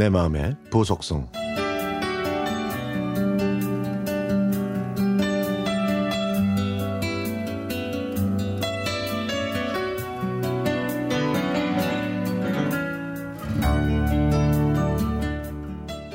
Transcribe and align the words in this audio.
내 0.00 0.08
마음의 0.08 0.56
보석성 0.70 1.28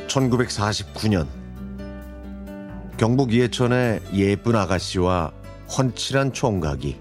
(1949년) 0.07 1.27
경북 2.97 3.33
예천의 3.33 4.01
예쁜 4.15 4.55
아가씨와 4.55 5.31
훤칠한 5.77 6.33
총각이 6.33 6.97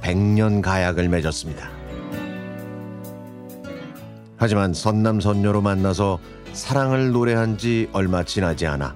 백년 0.00 0.60
가약을 0.60 1.08
맺었습니다. 1.08 1.77
하지만 4.38 4.72
선남선녀로 4.72 5.60
만나서 5.60 6.18
사랑을 6.52 7.10
노래한 7.10 7.58
지 7.58 7.88
얼마 7.92 8.22
지나지 8.22 8.66
않아 8.66 8.94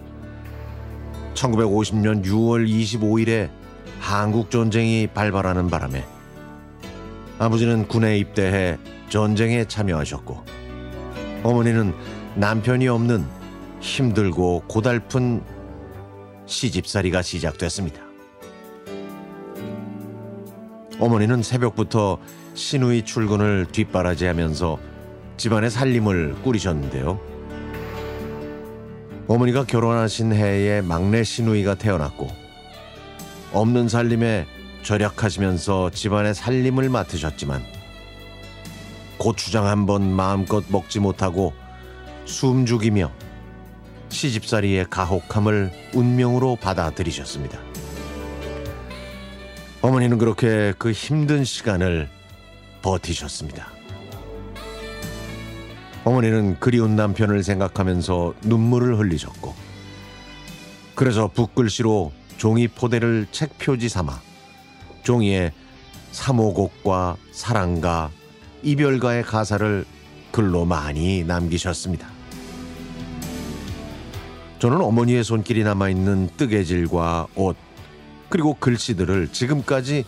1950년 1.35 2.25
6월 2.25 2.69
25일에 2.69 3.51
한국 3.99 4.51
전쟁이 4.51 5.09
발발하는 5.09 5.69
바람에 5.69 6.05
아버지는 7.39 7.89
군에 7.89 8.19
입대해 8.19 8.79
전쟁에 9.09 9.65
참여하셨고 9.65 10.45
어머니는 11.43 11.93
남편이 12.37 12.87
없는 12.89 13.27
힘들고 13.81 14.63
고달픈 14.69 15.43
시집살이가 16.47 17.23
시작됐습니다. 17.23 18.01
어머니는 21.01 21.43
새벽부터 21.43 22.19
신우이 22.55 23.05
출근을 23.05 23.67
뒷바라지하면서 23.73 24.92
집안의 25.37 25.71
살림을 25.71 26.37
꾸리셨는데요. 26.43 27.19
어머니가 29.29 29.65
결혼하신 29.65 30.33
해에 30.33 30.81
막내 30.83 31.25
신우이가 31.25 31.77
태어났고 31.77 32.29
없는 33.53 33.89
살림에 33.89 34.47
절약하시면서 34.83 35.91
집안의 35.91 36.35
살림을 36.35 36.89
맡으셨지만 36.89 37.63
고추장 39.19 39.67
한 39.67 39.87
번 39.87 40.11
마음껏 40.13 40.65
먹지 40.69 40.99
못하고 41.01 41.53
숨죽이며 42.25 43.11
시집살이의 44.09 44.87
가혹함을 44.91 45.71
운명으로 45.95 46.57
받아들이셨습니다. 46.57 47.59
어머니는 49.81 50.19
그렇게 50.19 50.75
그 50.79 50.93
힘든 50.93 51.45
시간을 51.45 52.09
버티셨습니다. 52.83 53.69
어머니는 56.05 56.59
그리운 56.59 56.97
남편을 56.97 57.45
생각하면서 57.45 58.35
눈물을 58.43 58.99
흘리셨고 58.99 59.55
그래서 60.95 61.29
붓글씨로 61.29 62.13
종이 62.39 62.67
포대를 62.69 63.27
책 63.31 63.57
표지 63.59 63.89
삼아 63.89 64.21
종이에 65.05 65.53
사모곡과 66.11 67.17
사랑가 67.31 68.11
이별가의 68.63 69.23
가사를 69.23 69.85
글로 70.31 70.65
많이 70.65 71.25
남기셨습니다. 71.25 72.09
저는 74.59 74.81
어머니의 74.81 75.25
손길이 75.25 75.65
남아있는 75.65 76.31
뜨개질과 76.37 77.29
옷 77.35 77.57
그리고 78.29 78.55
글씨들을 78.55 79.29
지금까지 79.29 80.05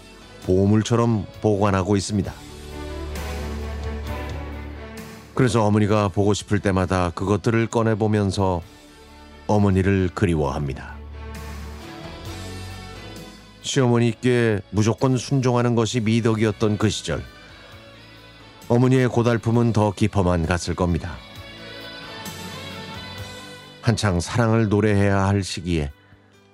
보물처럼 0.46 1.26
보관하고 1.40 1.96
있습니다. 1.96 2.43
그래서 5.34 5.64
어머니가 5.64 6.08
보고 6.08 6.32
싶을 6.32 6.60
때마다 6.60 7.10
그것들을 7.10 7.66
꺼내보면서 7.66 8.62
어머니를 9.46 10.10
그리워합니다. 10.14 10.94
시어머니께 13.62 14.60
무조건 14.70 15.16
순종하는 15.16 15.74
것이 15.74 16.00
미덕이었던 16.00 16.78
그 16.78 16.88
시절. 16.88 17.22
어머니의 18.68 19.08
고달픔은 19.08 19.72
더 19.72 19.92
깊어만 19.92 20.46
갔을 20.46 20.74
겁니다. 20.74 21.16
한창 23.82 24.20
사랑을 24.20 24.68
노래해야 24.68 25.26
할 25.26 25.42
시기에 25.42 25.90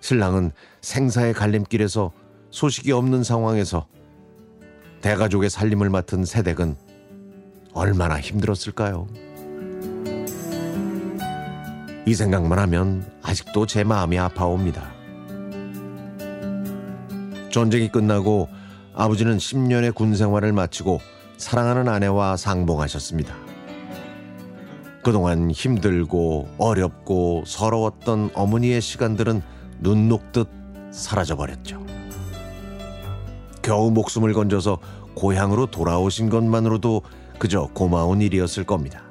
신랑은 0.00 0.52
생사의 0.80 1.34
갈림길에서 1.34 2.12
소식이 2.50 2.90
없는 2.90 3.22
상황에서 3.22 3.86
대가족의 5.02 5.50
살림을 5.50 5.90
맡은 5.90 6.24
세댁은 6.24 6.89
얼마나 7.72 8.20
힘들었을까요? 8.20 9.06
이 12.06 12.14
생각만 12.14 12.58
하면 12.58 13.04
아직도 13.22 13.66
제 13.66 13.84
마음이 13.84 14.18
아파옵니다. 14.18 14.90
전쟁이 17.52 17.88
끝나고 17.88 18.48
아버지는 18.94 19.36
10년의 19.38 19.94
군 19.94 20.14
생활을 20.14 20.52
마치고 20.52 21.00
사랑하는 21.36 21.88
아내와 21.88 22.36
상봉하셨습니다. 22.36 23.34
그동안 25.02 25.50
힘들고 25.50 26.48
어렵고 26.58 27.44
서러웠던 27.46 28.30
어머니의 28.34 28.80
시간들은 28.80 29.42
눈 29.80 30.08
녹듯 30.08 30.48
사라져버렸죠. 30.90 31.84
겨우 33.62 33.90
목숨을 33.90 34.32
건져서 34.32 34.78
고향으로 35.14 35.66
돌아오신 35.66 36.28
것만으로도 36.30 37.02
그저 37.38 37.68
고마운 37.72 38.20
일이었을 38.20 38.64
겁니다. 38.64 39.02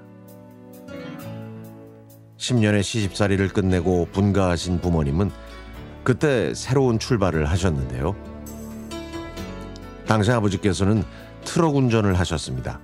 10년의 2.38 2.84
시집살이를 2.84 3.50
끝내고 3.50 4.08
분가하신 4.12 4.80
부모님은 4.80 5.32
그때 6.04 6.54
새로운 6.54 6.98
출발을 7.00 7.46
하셨는데요. 7.46 8.16
당시 10.08 10.32
아버지께서는 10.32 11.04
트럭 11.44 11.76
운전을 11.76 12.18
하셨습니다. 12.20 12.80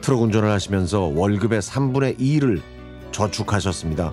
트럭 0.00 0.22
운전을 0.22 0.50
하시면서 0.50 1.00
월급의 1.00 1.60
3분의 1.60 2.18
2를 2.18 2.60
저축하셨습니다. 3.12 4.12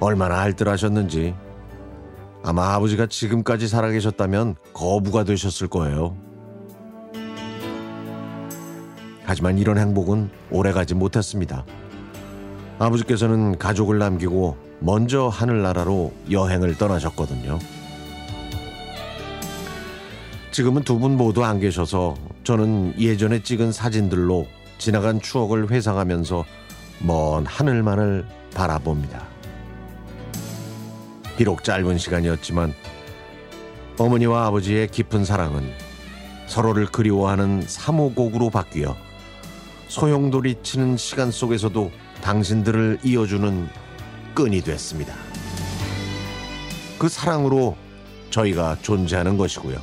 얼마나 0.00 0.40
알뜰하셨는지 0.40 1.34
아마 2.44 2.74
아버지가 2.74 3.06
지금까지 3.06 3.68
살아계셨다면 3.68 4.56
거부가 4.72 5.24
되셨을 5.24 5.68
거예요. 5.68 6.16
하지만 9.24 9.58
이런 9.58 9.78
행복은 9.78 10.30
오래가지 10.50 10.94
못했습니다. 10.94 11.64
아버지께서는 12.78 13.58
가족을 13.58 13.98
남기고 13.98 14.56
먼저 14.80 15.28
하늘나라로 15.28 16.12
여행을 16.30 16.76
떠나셨거든요. 16.76 17.58
지금은 20.50 20.82
두 20.82 20.98
분 20.98 21.16
모두 21.16 21.44
안 21.44 21.60
계셔서 21.60 22.14
저는 22.44 22.94
예전에 22.98 23.42
찍은 23.42 23.72
사진들로 23.72 24.46
지나간 24.78 25.20
추억을 25.20 25.70
회상하면서 25.70 26.44
먼 27.06 27.46
하늘만을 27.46 28.26
바라봅니다. 28.54 29.31
비록 31.42 31.64
짧은 31.64 31.98
시간이었지만 31.98 32.72
어머니와 33.98 34.46
아버지의 34.46 34.86
깊은 34.86 35.24
사랑은 35.24 35.72
서로를 36.46 36.86
그리워하는 36.86 37.62
사모곡으로 37.66 38.48
바뀌어 38.48 38.96
소용돌이 39.88 40.58
치는 40.62 40.96
시간 40.96 41.32
속에서도 41.32 41.90
당신들을 42.20 43.00
이어주는 43.02 43.68
끈이 44.36 44.60
됐습니다. 44.60 45.16
그 46.96 47.08
사랑으로 47.08 47.76
저희가 48.30 48.76
존재하는 48.80 49.36
것이고요. 49.36 49.82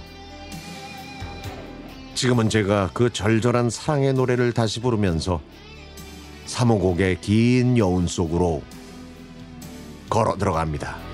지금은 2.16 2.48
제가 2.50 2.92
그 2.94 3.12
절절한 3.12 3.69
사랑의 3.69 4.13
노래를 4.13 4.54
다시 4.54 4.80
부르면서 4.80 5.42
사모곡의 6.45 7.19
긴 7.19 7.78
여운 7.78 8.07
속으로 8.07 8.62
걸어 10.10 10.38
들어갑니다. 10.38 11.09